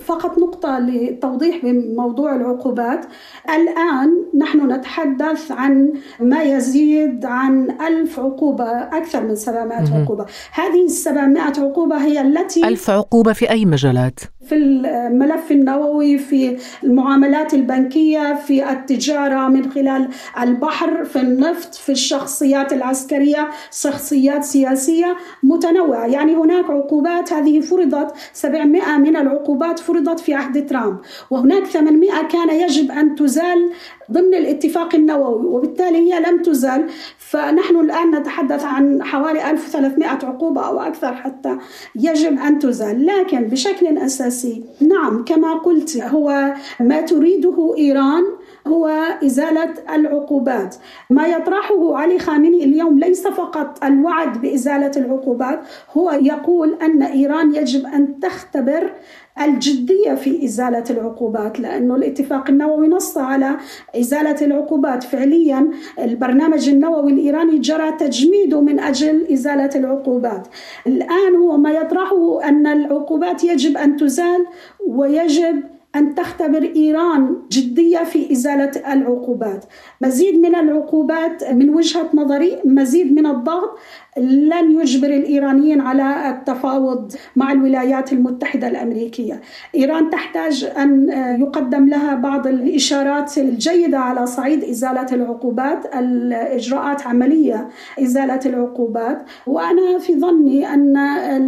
فقط 0.00 0.38
نقطة 0.38 0.78
لتوضيح 0.78 1.64
بموضوع 1.64 2.36
العقوبات 2.36 3.06
الآن 3.44 4.24
نحن 4.38 4.72
نتحدث 4.72 5.50
عن 5.50 5.92
ما 6.20 6.42
يزيد 6.42 7.24
عن 7.24 7.70
ألف 7.70 8.20
عقوبة 8.20 8.70
أكثر 8.70 9.26
من 9.26 9.34
700 9.34 10.02
عقوبة 10.02 10.26
هذه 10.52 10.84
السبعمائة 10.84 11.60
عقوبة 11.60 12.04
هي 12.04 12.20
التي 12.20 12.68
ألف 12.68 12.90
عقوبة 12.90 13.32
في 13.32 13.50
أي 13.50 13.64
مجالات؟ 13.64 14.20
في 14.46 14.54
الملف 14.54 15.52
النووي 15.52 16.18
في 16.18 16.56
المعاملات 16.84 17.54
البنكية 17.54 18.34
في 18.34 18.70
التجارة 18.70 19.48
من 19.48 19.70
خلال 19.70 20.08
البحر 20.40 21.04
في 21.04 21.20
النفط 21.20 21.74
في 21.74 21.92
الشخصيات 21.92 22.72
العسكرية 22.72 23.48
شخصيات 23.72 24.44
سياسية 24.44 25.16
متنوعة. 25.42 26.06
يعني 26.06 26.34
هناك 26.34 26.70
عقوبات 26.70 27.32
هذه 27.32 27.60
فرضت 27.60 28.14
700 28.32 28.96
من 28.96 29.16
العقوبات 29.16 29.78
فرضت 29.78 30.20
في 30.20 30.34
عهد 30.34 30.66
ترامب. 30.66 30.98
وهناك 31.30 31.64
800 31.64 32.10
كان 32.22 32.60
يجب 32.60 32.90
أن 32.90 33.14
تزال 33.14 33.70
ضمن 34.10 34.34
الاتفاق 34.34 34.94
النووي 34.94 35.46
وبالتالي 35.46 35.98
هي 35.98 36.20
لم 36.20 36.42
تزال. 36.42 36.86
فنحن 37.18 37.76
الآن 37.76 38.10
نتحدث 38.10 38.64
عن 38.64 39.02
حوالي 39.02 39.50
1300 39.50 40.08
عقوبة 40.08 40.66
أو 40.66 40.80
أكثر 40.80 41.14
حتى 41.14 41.56
يجب 41.94 42.38
أن 42.38 42.58
تزال. 42.58 43.06
لكن 43.06 43.40
بشكل 43.40 43.98
أساسي 43.98 44.64
نعم 44.80 45.24
كما 45.24 45.54
قلت 45.54 45.96
هو 45.96 46.54
ما 46.80 47.00
تريده 47.00 47.74
إيران 47.78 48.22
هو 48.66 48.88
إزالة 49.24 49.74
العقوبات. 49.94 50.76
ما 51.10 51.26
يطرحه 51.26 51.96
علي 51.96 52.18
خامنئي 52.18 52.64
اليوم 52.64 52.98
ليس 52.98 53.26
فقط 53.26 53.84
الوعد 53.84 54.40
بإزالة 54.40 54.90
العقوبات 54.96 55.60
هو 55.96 56.10
يقول 56.10 56.74
أن 56.82 57.02
إيران 57.02 57.54
يجب 57.54 57.86
أن 57.86 58.20
تختبر 58.20 58.92
الجدية 59.40 60.14
في 60.14 60.44
إزالة 60.44 60.84
العقوبات 60.90 61.60
لأنه 61.60 61.96
الاتفاق 61.96 62.50
النووي 62.50 62.88
نص 62.88 63.18
على 63.18 63.56
إزالة 63.96 64.46
العقوبات. 64.46 65.02
فعليا 65.02 65.70
البرنامج 65.98 66.68
النووي 66.68 67.12
الإيراني 67.12 67.58
جرى 67.58 67.92
تجميده 67.92 68.60
من 68.60 68.80
أجل 68.80 69.26
إزالة 69.32 69.70
العقوبات. 69.74 70.48
الآن 70.86 71.34
هو 71.36 71.56
ما 71.56 71.70
يطرحه 71.70 72.48
أن 72.48 72.66
العقوبات 72.66 73.44
يجب 73.44 73.76
أن 73.76 73.96
تزال 73.96 74.46
ويجب 74.86 75.62
أن 75.96 76.14
تختبر 76.14 76.62
إيران 76.76 77.36
جدية 77.50 78.04
في 78.04 78.32
إزالة 78.32 78.92
العقوبات. 78.92 79.64
مزيد 80.00 80.34
من 80.34 80.54
العقوبات 80.54 81.44
من 81.44 81.70
وجهة 81.70 82.10
نظري 82.14 82.58
مزيد 82.64 83.12
من 83.12 83.26
الضغط 83.26 83.78
لن 84.18 84.80
يجبر 84.80 85.06
الإيرانيين 85.08 85.80
على 85.80 86.30
التفاوض 86.30 87.12
مع 87.36 87.52
الولايات 87.52 88.12
المتحدة 88.12 88.68
الأمريكية 88.68 89.40
إيران 89.74 90.10
تحتاج 90.10 90.64
أن 90.64 91.08
يقدم 91.40 91.88
لها 91.88 92.14
بعض 92.14 92.46
الإشارات 92.46 93.38
الجيدة 93.38 93.98
على 93.98 94.26
صعيد 94.26 94.64
إزالة 94.64 95.06
العقوبات 95.12 95.94
الإجراءات 95.94 97.06
عملية 97.06 97.68
إزالة 98.02 98.40
العقوبات 98.46 99.22
وأنا 99.46 99.98
في 99.98 100.20
ظني 100.20 100.74
أن 100.74 100.96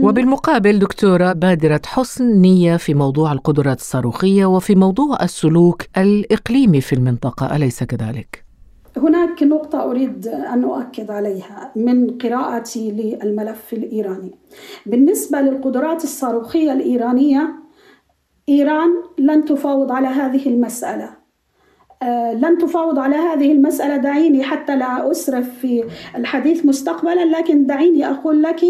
وبالمقابل 0.04 0.78
دكتورة 0.78 1.33
بادرة 1.33 1.80
حسن 1.87 2.40
نية 2.40 2.76
في 2.76 2.94
موضوع 2.94 3.33
القدرات 3.33 3.78
الصاروخية 3.78 4.47
وفي 4.47 4.75
موضوع 4.75 5.23
السلوك 5.23 5.83
الإقليمي 5.97 6.80
في 6.80 6.92
المنطقة 6.92 7.56
أليس 7.56 7.85
كذلك؟ 7.85 8.44
هناك 8.97 9.43
نقطة 9.43 9.83
أريد 9.91 10.29
أن 10.29 10.65
أؤكد 10.65 11.11
عليها 11.11 11.73
من 11.77 12.19
قراءتي 12.19 12.91
للملف 12.91 13.73
الإيراني. 13.73 14.35
بالنسبة 14.87 15.41
للقدرات 15.41 16.05
الصاروخية 16.05 16.73
الإيرانية 16.73 17.55
إيران 18.49 18.91
لن 19.19 19.45
تفاوض 19.45 19.93
على 19.93 20.07
هذه 20.07 20.49
المسألة 20.49 21.24
لن 22.34 22.58
تفاوض 22.58 22.99
على 22.99 23.16
هذه 23.16 23.52
المسألة 23.52 23.96
دعيني 23.96 24.42
حتى 24.42 24.76
لا 24.76 25.11
أسرف 25.11 25.46
في 25.61 25.84
الحديث 26.16 26.66
مستقبلا 26.66 27.25
لكن 27.25 27.66
دعيني 27.66 28.11
أقول 28.11 28.42
لك 28.42 28.61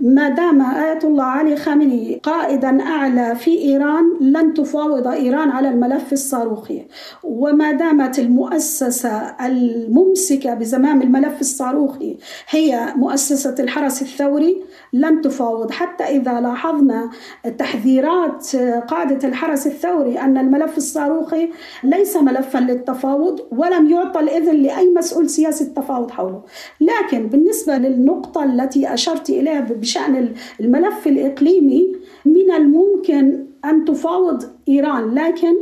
ما 0.00 0.28
دام 0.28 0.60
آية 0.62 0.98
الله 1.04 1.24
علي 1.24 1.56
خامنئي 1.56 2.20
قائدا 2.22 2.82
أعلى 2.82 3.34
في 3.34 3.58
إيران 3.58 4.04
لن 4.20 4.54
تفاوض 4.54 5.06
إيران 5.06 5.50
على 5.50 5.68
الملف 5.68 6.12
الصاروخي. 6.12 6.82
وما 7.24 7.72
دامت 7.72 8.18
المؤسسة 8.18 9.36
الممسكة 9.46 10.54
بزمام 10.54 11.02
الملف 11.02 11.40
الصاروخي 11.40 12.16
هي 12.50 12.92
مؤسسة 12.96 13.54
الحرس 13.58 14.02
الثوري 14.02 14.56
لن 14.92 15.20
تفاوض. 15.20 15.70
حتى 15.70 16.04
إذا 16.04 16.40
لاحظنا 16.40 17.10
تحذيرات 17.58 18.56
قادة 18.88 19.28
الحرس 19.28 19.66
الثوري 19.66 20.18
أن 20.18 20.38
الملف 20.38 20.76
الصاروخي 20.76 21.48
ليس 21.84 22.16
ملفا 22.16 22.58
للتفاوض 22.58 23.40
ولم 23.50 23.90
يعطى 23.90 24.20
الإذن 24.20 24.56
لأي 24.56 24.94
مسؤول 24.94 25.30
سياسي 25.30 25.64
التفاوض 25.64 26.10
حوله. 26.10 26.42
لكن 26.80 27.26
بالنسبة 27.26 27.76
للنقطة 27.78 28.44
التي 28.44 28.94
أشرت 28.94 29.30
إليها 29.30 29.60
بشأن 29.60 30.34
الملف 30.60 31.06
الإقليمي 31.06 31.96
من 32.24 32.50
الممكن 32.56 33.46
أن 33.64 33.84
تفاوض 33.84 34.44
إيران 34.68 35.14
لكن 35.14 35.54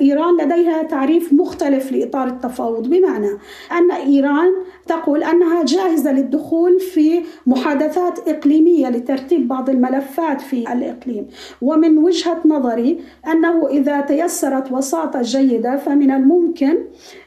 إيران 0.00 0.36
لديها 0.36 0.82
تعريف 0.82 1.32
مختلف 1.32 1.92
لإطار 1.92 2.28
التفاوض. 2.28 2.88
بمعنى 2.88 3.30
أن 3.72 3.90
إيران 3.90 4.48
تقول 4.86 5.22
أنها 5.22 5.64
جاهزة 5.64 6.12
للدخول 6.12 6.80
في 6.80 7.22
محادثات 7.46 8.28
إقليمية 8.28 8.88
لترتيب 8.88 9.48
بعض 9.48 9.70
الملفات 9.70 10.40
في 10.40 10.72
الإقليم. 10.72 11.26
ومن 11.62 11.98
وجهة 11.98 12.40
نظري 12.44 13.00
أنه 13.32 13.68
إذا 13.68 14.00
تيسرت 14.00 14.72
وساطة 14.72 15.22
جيدة 15.22 15.76
فمن 15.76 16.10
الممكن 16.10 16.78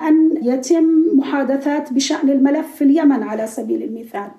أن 0.02 0.38
يتم 0.42 0.86
محادثات 1.14 1.94
بشأن 1.94 2.30
الملف 2.30 2.76
في 2.76 2.84
اليمن 2.84 3.24
على 3.24 3.48
سبيل 3.48 3.84
المثال. 3.84 4.32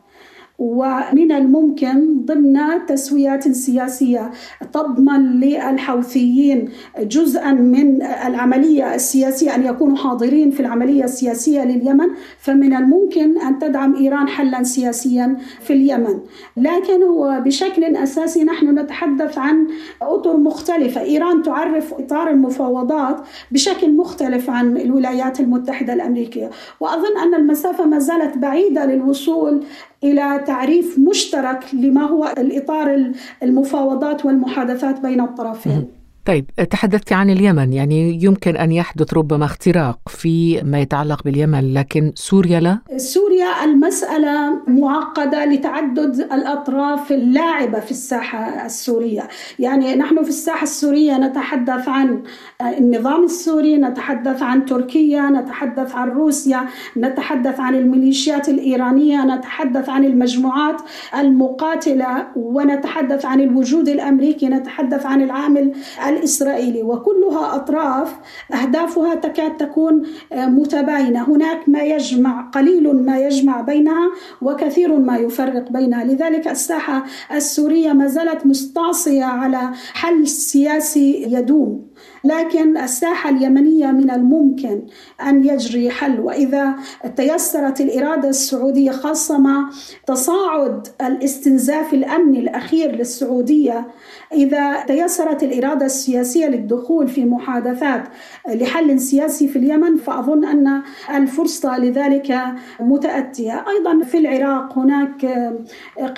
ومن 0.61 1.33
الممكن 1.33 2.25
ضمن 2.25 2.87
تسويات 2.87 3.49
سياسية. 3.49 4.31
تضمن 4.73 5.40
للحوثيين 5.40 6.69
جزءا 7.00 7.52
من 7.52 8.02
العملية 8.02 8.95
السياسية 8.95 9.55
أن 9.55 9.67
يكونوا 9.67 9.97
حاضرين 9.97 10.50
في 10.50 10.61
العملية 10.61 11.05
السياسية 11.05 11.64
لليمن. 11.64 12.07
فمن 12.38 12.76
الممكن 12.76 13.38
أن 13.38 13.59
تدعم 13.59 13.97
إيران 13.97 14.29
حلا 14.29 14.62
سياسيا 14.62 15.37
في 15.61 15.73
اليمن. 15.73 16.19
لكن 16.57 17.02
هو 17.02 17.43
بشكل 17.45 17.85
أساسي 17.85 18.45
نحن 18.45 18.79
نتحدث 18.79 19.38
عن 19.38 19.67
أطر 20.02 20.37
مختلفة. 20.37 21.00
إيران 21.00 21.43
تعرف 21.43 21.95
إطار 21.95 22.31
المفاوضات 22.31 23.21
بشكل 23.50 23.93
مختلف 23.93 24.50
عن 24.50 24.76
الولايات 24.76 25.40
المتحدة 25.40 25.93
الأمريكية. 25.93 26.50
وأظن 26.81 27.19
أن 27.23 27.35
المسافة 27.35 27.87
ما 27.87 27.99
زالت 27.99 28.38
بعيدة 28.38 28.87
للوصول 28.87 29.62
إلى 30.04 30.45
تعريف 30.47 30.99
مشترك 30.99 31.64
لما 31.73 32.02
هو 32.02 32.35
الإطار 32.38 33.12
المفاوضات 33.42 34.26
والمحادثات 34.26 35.00
بين 35.00 35.21
الطرفين. 35.21 36.00
طيب 36.24 36.46
تحدثت 36.70 37.12
عن 37.12 37.30
اليمن 37.30 37.72
يعني 37.72 38.24
يمكن 38.24 38.56
أن 38.56 38.72
يحدث 38.72 39.14
ربما 39.14 39.44
اختراق 39.44 39.98
في 40.08 40.62
ما 40.62 40.80
يتعلق 40.80 41.24
باليمن 41.24 41.74
لكن 41.74 42.12
سوريا 42.14 42.60
لا؟ 42.60 42.78
سوريا 42.96 43.64
المسألة 43.64 44.62
معقدة 44.68 45.44
لتعدد 45.44 46.20
الأطراف 46.20 47.12
اللاعبة 47.12 47.80
في 47.80 47.90
الساحة 47.90 48.66
السورية. 48.66 49.28
يعني 49.58 49.94
نحن 49.94 50.22
في 50.22 50.28
الساحة 50.28 50.62
السورية 50.62 51.18
نتحدث 51.18 51.88
عن 51.88 52.22
النظام 52.62 53.24
السوري 53.24 53.76
نتحدث 53.76 54.42
عن 54.42 54.66
تركيا 54.66 55.22
نتحدث 55.22 55.94
عن 55.94 56.08
روسيا 56.08 56.66
نتحدث 56.96 57.60
عن 57.60 57.74
الميليشيات 57.74 58.48
الإيرانية 58.48 59.24
نتحدث 59.24 59.88
عن 59.88 60.04
المجموعات 60.04 60.82
المقاتلة 61.18 62.26
ونتحدث 62.36 63.24
عن 63.26 63.40
الوجود 63.40 63.88
الأمريكي 63.88 64.48
نتحدث 64.48 65.06
عن 65.06 65.22
العامل 65.22 65.72
الإسرائيلي 66.11 66.83
وكلها 66.83 67.57
أطراف 67.57 68.17
أهدافها 68.55 69.14
تكاد 69.14 69.57
تكون 69.57 70.07
آه، 70.33 70.47
متباينة. 70.47 71.29
هناك 71.29 71.69
ما 71.69 71.83
يجمع 71.83 72.50
قليل 72.50 73.05
ما 73.05 73.19
يجمع 73.19 73.61
بينها 73.61 74.11
وكثير 74.43 74.99
ما 74.99 75.17
يفرق 75.17 75.73
بينها. 75.73 76.05
لذلك 76.05 76.49
الساحة 76.49 77.05
السورية 77.35 77.93
ما 77.93 78.07
زالت 78.07 78.47
مستعصية 78.47 79.25
على 79.25 79.71
حل 79.95 80.26
سياسي 80.29 81.23
يدوم. 81.29 81.89
لكن 82.25 82.76
الساحة 82.76 83.30
اليمنية 83.30 83.87
من 83.87 84.11
الممكن 84.11 84.83
أن 85.23 85.45
يجري 85.45 85.90
حل. 85.90 86.21
وإذا 86.21 86.75
تيسرت 87.16 87.80
الإرادة 87.80 88.28
السعودية 88.28 88.90
خاصة 88.90 89.38
مع 89.38 89.71
تصاعد 90.07 90.88
الاستنزاف 91.00 91.95
الأمني 91.95 92.38
الأخير 92.38 92.97
للسعودية 92.97 93.87
إذا 94.33 94.80
تيسرت 94.80 95.42
الإرادة 95.42 95.87
السياسية 95.87 96.46
للدخول 96.46 97.09
في 97.09 97.24
محادثات 97.24 98.03
لحل 98.48 99.01
سياسي 99.01 99.48
في 99.48 99.57
اليمن 99.59 99.96
فأظن 99.96 100.44
أن 100.44 100.83
الفرصة 101.14 101.79
لذلك 101.79 102.38
متأتية. 102.81 103.64
أيضا 103.68 104.05
في 104.05 104.18
العراق 104.18 104.79
هناك 104.79 105.27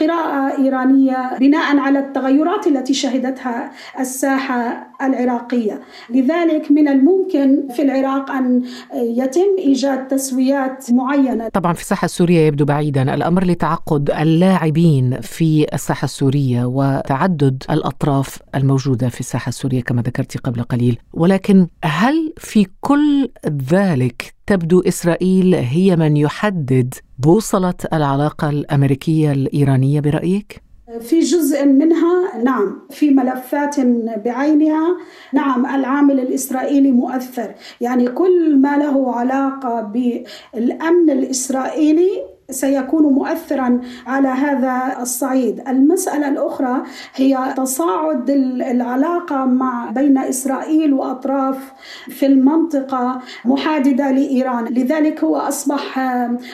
قراءة 0.01 0.59
إيرانية 0.59 1.39
بناء 1.39 1.77
على 1.79 1.99
التغيرات 1.99 2.67
التي 2.67 2.95
شهدتها 2.95 3.71
الساحة 4.01 4.91
العراقية. 5.03 5.72
لذلك 6.11 6.71
من 6.71 6.89
الممكن 6.89 7.69
في 7.77 7.83
العراق 7.83 8.31
أن 8.31 8.63
يتم 8.95 9.57
إيجاد 9.59 10.09
تسويات 10.09 10.93
معينة. 10.93 11.49
طبعا 11.49 11.73
في 11.73 11.81
الساحة 11.81 12.05
السورية 12.05 12.41
يبدو 12.41 12.65
بعيدا 12.65 13.15
الأمر 13.15 13.45
لتعقد 13.45 14.11
اللاعبين 14.11 15.21
في 15.21 15.67
الساحة 15.75 16.05
السورية 16.05 16.65
وتعدد 16.65 17.63
الأطراف 17.71 18.39
الموجودة 18.55 19.09
في 19.09 19.21
الساحة 19.21 19.49
السورية 19.49 19.83
كما 19.83 20.03
ذكرت 20.03 20.39
قبل 20.39 20.63
قليل. 20.63 20.99
ولكن 21.13 21.67
هل 21.85 22.33
في 22.39 22.67
كل 22.81 23.29
ذلك 23.73 24.35
تبدو 24.47 24.81
إسرائيل 24.81 25.55
هي 25.55 25.97
من 25.97 26.17
يحدد 26.17 26.95
بوصلة 27.19 27.75
العلاقة 27.93 28.51
الأمريكية 28.51 29.33
الإيرانية 29.33 30.01
برأيك؟ 30.01 30.63
في 31.01 31.21
جزء 31.21 31.67
منها 31.67 32.43
نعم 32.45 32.79
في 32.91 33.11
ملفات 33.11 33.81
بعينها. 34.25 34.97
نعم 35.33 35.67
العامل 35.67 36.21
الإسرائيلي 36.21 36.93
مؤثر. 36.93 37.55
يعني 37.81 38.09
كل 38.09 38.59
ما 38.59 38.77
له 38.77 39.15
علاقة 39.17 39.81
بالأمن 39.81 41.11
الإسرائيلي 41.11 42.32
سيكون 42.53 43.03
مؤثرا 43.13 43.81
على 44.07 44.29
هذا 44.29 44.97
الصعيد. 45.01 45.63
المسألة 45.69 46.29
الأخرى 46.29 46.83
هي 47.15 47.55
تصاعد 47.57 48.31
العلاقة 48.31 49.45
مع 49.45 49.91
بين 49.91 50.19
إسرائيل 50.19 50.95
وأطراف 50.95 51.73
في 52.09 52.27
المنطقة 52.27 53.21
محاددة 53.45 54.11
لإيران. 54.11 54.65
لذلك 54.65 55.25
هو 55.25 55.37
أصبح 55.37 55.99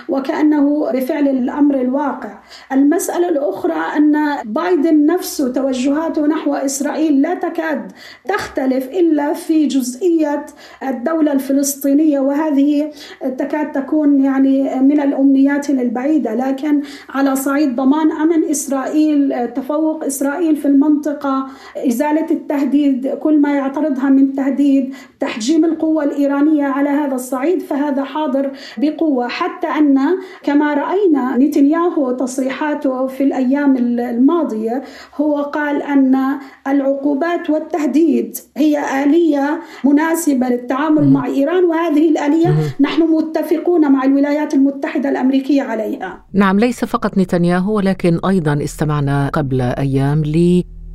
وكأنه 0.08 0.90
بفعل 0.92 1.28
الأمر 1.28 1.80
الواقع. 1.80 2.38
المسألة 2.72 3.28
الأخرى 3.28 3.96
أن 3.96 4.36
بايدن 4.44 5.06
نفسه 5.06 5.52
توجهاته 5.52 6.26
نحو 6.26 6.54
إسرائيل 6.54 7.22
لا 7.22 7.34
تكاد 7.34 7.92
تختلف 8.28 8.88
إلا 8.88 9.32
في 9.32 9.66
جزئية 9.66 10.46
الدولة 10.82 11.32
الفلسطينية 11.32 12.20
وهذه 12.20 12.90
تكاد 13.38 13.72
تكون 13.72 14.24
يعني 14.24 14.80
من 14.80 15.00
الأمنيات 15.00 15.70
البعيدة 15.88 16.34
لكن 16.34 16.82
على 17.08 17.36
صعيد 17.36 17.76
ضمان 17.76 18.12
أمن 18.12 18.44
إسرائيل 18.50 19.48
تفوق 19.52 20.04
إسرائيل 20.04 20.56
في 20.56 20.68
المنطقة 20.68 21.46
إزالة 21.76 22.26
التهديد 22.30 23.08
كل 23.08 23.40
ما 23.40 23.54
يعترضها 23.54 24.08
من 24.08 24.34
تهديد 24.34 24.94
تحجيم 25.20 25.64
القوة 25.64 26.04
الإيرانية 26.04 26.64
على 26.64 26.88
هذا 26.88 27.14
الصعيد 27.14 27.62
فهذا 27.62 28.04
حاضر 28.04 28.50
بقوة. 28.78 29.28
حتى 29.28 29.66
أن 29.66 29.98
كما 30.42 30.74
رأينا 30.74 31.36
نتنياهو 31.36 32.12
تصريحاته 32.12 33.06
في 33.06 33.22
الأيام 33.24 33.76
الماضية 33.76 34.82
هو 35.16 35.42
قال 35.42 35.82
أن 35.82 36.38
العقوبات 36.66 37.50
والتهديد 37.50 38.36
هي 38.56 39.04
آلية 39.04 39.60
مناسبة 39.84 40.48
للتعامل 40.48 41.12
مع 41.12 41.26
إيران 41.26 41.64
وهذه 41.64 42.08
الآلية 42.08 42.54
نحن 42.80 43.02
متفقون 43.02 43.92
مع 43.92 44.04
الولايات 44.04 44.54
المتحدة 44.54 45.08
الأمريكية 45.08 45.62
عليها. 45.68 46.24
نعم 46.32 46.58
ليس 46.58 46.84
فقط 46.84 47.18
نتنياهو 47.18 47.76
ولكن 47.76 48.18
أيضا 48.28 48.64
استمعنا 48.64 49.28
قبل 49.28 49.60
أيام 49.60 50.22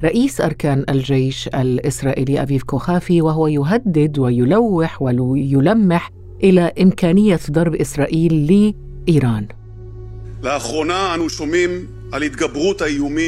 رئيس 0.04 0.42
أركان 0.42 0.86
الجيش 0.90 1.48
الإسرائيلي 1.48 2.42
أبيف 2.42 2.64
كوخافي 2.64 3.22
وهو 3.22 3.48
يهدد 3.48 4.20
ويلوح 4.20 5.02
ويلمح 5.02 6.12
إلى 6.44 6.72
إمكانية 6.82 7.40
ضرب 7.52 7.76
إسرائيل 7.76 8.74
لإيران. 9.08 9.48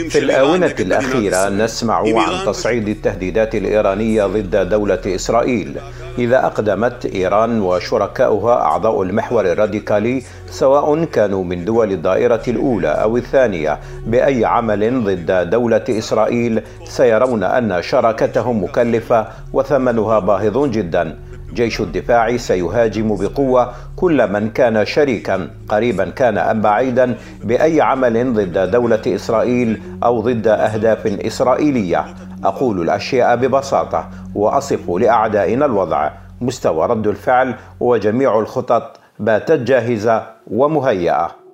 في 0.10 0.20
الآونة 0.20 0.66
الأخيرة 0.80 1.50
نسمع 1.50 1.96
عن 1.96 2.46
تصعيد 2.46 2.88
التهديدات 2.88 3.56
الإيرانية 3.56 4.26
ضد 4.26 4.70
دولة 4.70 5.02
إسرائيل. 5.06 5.78
إذا 6.18 6.46
أقدمت 6.46 7.06
إيران 7.06 7.62
وشركاؤها 7.62 8.54
أعضاء 8.62 9.02
المحور 9.02 9.46
الراديكالي 9.52 10.24
سواء 10.50 11.04
كانوا 11.04 11.44
من 11.44 11.66
دول 11.66 11.92
الدائرة 11.92 12.42
الأولى 12.48 12.88
أو 12.88 13.18
الثانية 13.18 13.80
بأي 14.08 14.46
عمل 14.46 15.04
ضد 15.04 15.50
دولة 15.50 15.84
إسرائيل 15.90 16.62
سيرون 16.86 17.44
أن 17.44 17.82
شراكتهم 17.82 18.64
مكلفة 18.64 19.28
وثمنها 19.54 20.20
باهظ 20.20 20.66
جدا. 20.66 21.16
جيش 21.56 21.82
الدفاع 21.82 22.38
سيهاجم 22.38 23.16
بقوة 23.16 23.74
كل 23.96 24.32
من 24.32 24.50
كان 24.50 24.86
شريكا. 24.86 25.50
قريبا 25.70 26.10
كان 26.10 26.38
ام 26.38 26.62
بعيدا 26.62 27.16
بأي 27.44 27.82
عمل 27.82 28.34
ضد 28.34 28.72
دولة 28.72 29.02
إسرائيل 29.08 29.82
أو 30.04 30.22
ضد 30.22 30.48
أهداف 30.48 31.08
إسرائيلية. 31.08 32.06
أقول 32.44 32.82
الأشياء 32.82 33.36
ببساطة 33.36 34.10
وأصف 34.36 34.90
لأعدائنا 34.90 35.66
الوضع. 35.66 36.12
مستوى 36.42 36.88
رد 36.88 37.08
الفعل 37.08 37.56
وجميع 37.80 38.40
الخطط 38.40 39.00
باتت 39.20 39.60
جاهزة 39.60 40.24
ومهيئة. 40.48 41.45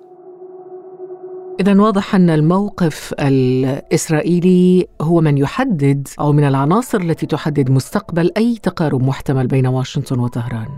إذا 1.60 1.80
واضح 1.80 2.14
أن 2.14 2.30
الموقف 2.30 3.14
الإسرائيلي 3.20 4.86
هو 5.00 5.20
من 5.20 5.38
يحدد 5.38 6.08
أو 6.20 6.32
من 6.32 6.44
العناصر 6.44 7.00
التي 7.00 7.26
تحدد 7.26 7.70
مستقبل 7.70 8.30
أي 8.36 8.58
تقارب 8.62 9.02
محتمل 9.02 9.46
بين 9.46 9.66
واشنطن 9.66 10.18
وطهران. 10.18 10.68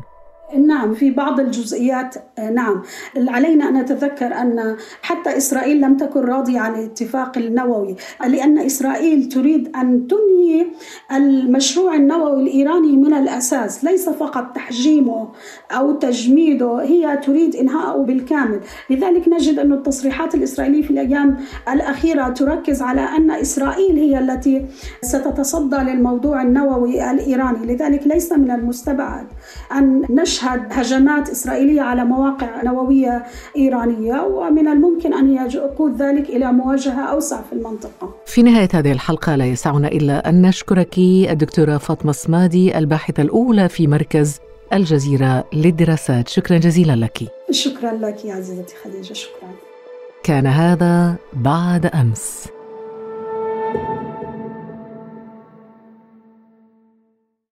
نعم 0.59 0.95
في 0.95 1.11
بعض 1.11 1.41
الجزئيات 1.41 2.15
آه، 2.39 2.51
نعم. 2.51 2.83
علينا 3.17 3.69
أن 3.69 3.75
نتذكر 3.75 4.27
أن 4.27 4.77
حتى 5.03 5.37
إسرائيل 5.37 5.81
لم 5.81 5.97
تكن 5.97 6.21
راضية 6.21 6.61
عن 6.61 6.75
الاتفاق 6.75 7.39
النووي 7.39 7.97
لأن 8.27 8.59
إسرائيل 8.59 9.29
تريد 9.29 9.77
أن 9.77 10.07
تنهي 10.07 10.67
المشروع 11.13 11.95
النووي 11.95 12.43
الإيراني 12.43 12.97
من 12.97 13.15
الأساس. 13.15 13.85
ليس 13.85 14.09
فقط 14.09 14.55
تحجيمه 14.55 15.29
أو 15.71 15.93
تجميده 15.93 16.83
هي 16.83 17.17
تريد 17.17 17.57
انهاءه 17.57 18.03
بالكامل. 18.03 18.61
لذلك 18.91 19.29
نجد 19.29 19.59
أن 19.59 19.73
التصريحات 19.73 20.35
الإسرائيلية 20.35 20.83
في 20.83 20.91
الأيام 20.91 21.37
الأخيرة 21.73 22.29
تركز 22.29 22.83
على 22.83 23.01
أن 23.01 23.31
إسرائيل 23.31 23.97
هي 23.97 24.19
التي 24.19 24.67
ستتصدى 25.03 25.77
للموضوع 25.77 26.43
النووي 26.43 27.11
الإيراني. 27.11 27.67
لذلك 27.67 28.07
ليس 28.07 28.33
من 28.33 28.51
المستبعد 28.51 29.27
أن 29.73 30.03
نشهد 30.11 30.44
تشهد 30.45 30.73
هجمات 30.73 31.31
إسرائيلية 31.31 31.81
على 31.81 32.05
مواقع 32.05 32.63
نووية 32.63 33.25
إيرانية 33.57 34.23
ومن 34.23 34.69
الممكن 34.69 35.15
أن 35.15 35.35
يقود 35.35 36.03
ذلك 36.03 36.29
إلى 36.29 36.53
مواجهة 36.53 37.01
أوسع 37.01 37.41
في 37.43 37.53
المنطقة. 37.53 38.15
في 38.27 38.43
نهاية 38.43 38.69
هذه 38.75 38.93
الحلقة 38.93 39.37
لا 39.37 39.47
يسعنا 39.47 39.89
إلا 39.89 40.29
أن 40.29 40.43
نشكرك 40.43 40.99
الدكتورة 40.99 41.77
فاطمة 41.77 42.13
سمادي 42.13 42.79
الباحثة 42.79 43.23
الأولى 43.23 43.69
في 43.69 43.87
مركز 43.87 44.41
الجزيرة 44.73 45.45
للدراسات. 45.53 46.29
شكرا 46.29 46.59
جزيلا 46.59 46.97
لك. 46.97 47.19
شكرا 47.51 47.93
لك 47.93 48.25
يا 48.25 48.35
عزيزتي 48.35 48.75
خديجة 48.85 49.13
شكرا. 49.13 49.51
كان 50.25 50.47
هذا 50.47 51.15
بعد 51.33 51.87
أمس. 51.87 52.49